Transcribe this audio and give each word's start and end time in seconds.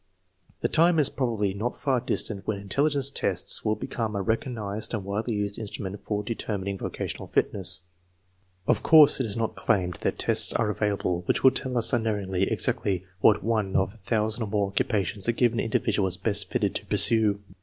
The 0.61 0.67
time 0.67 0.97
is 0.97 1.09
probably 1.11 1.53
not 1.53 1.75
far 1.75 1.99
distant 2.01 2.47
when 2.47 2.57
intelligence 2.57 3.11
tests 3.11 3.63
will 3.63 3.75
be 3.75 3.85
come 3.85 4.15
a 4.15 4.21
recognized 4.23 4.95
and 4.95 5.05
widely 5.05 5.35
used 5.35 5.59
instrument 5.59 6.03
for 6.03 6.23
deter 6.23 6.57
mining 6.57 6.79
vocational 6.79 7.27
fitness. 7.27 7.81
Of 8.65 8.81
course, 8.81 9.19
it 9.19 9.27
is 9.27 9.37
not 9.37 9.53
claimed 9.53 9.97
that 10.01 10.17
tests 10.17 10.53
are 10.53 10.71
available 10.71 11.21
which 11.27 11.43
will 11.43 11.51
tell 11.51 11.77
us 11.77 11.93
unerringly 11.93 12.51
exactly 12.51 13.05
what 13.19 13.43
one 13.43 13.75
of 13.75 13.93
a 13.93 13.97
thousand 13.97 14.41
or 14.41 14.47
more 14.49 14.65
occupations 14.69 15.27
a 15.27 15.33
given 15.33 15.59
indi 15.59 15.77
vidual 15.77 16.07
is 16.07 16.17
best 16.17 16.49
fitted 16.49 16.73
to 16.73 16.85
pursue. 16.87 17.39